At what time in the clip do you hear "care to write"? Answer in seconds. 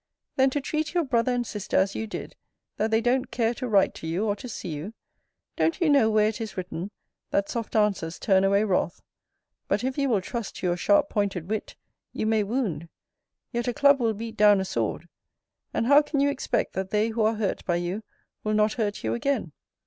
3.29-3.93